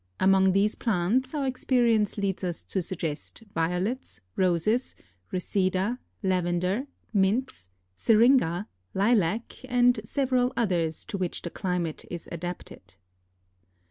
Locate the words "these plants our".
0.53-1.45